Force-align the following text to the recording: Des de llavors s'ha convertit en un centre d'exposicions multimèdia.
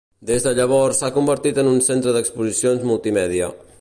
Des 0.27 0.45
de 0.47 0.53
llavors 0.59 1.01
s'ha 1.03 1.11
convertit 1.17 1.59
en 1.65 1.69
un 1.73 1.77
centre 1.89 2.17
d'exposicions 2.17 2.89
multimèdia. 2.93 3.53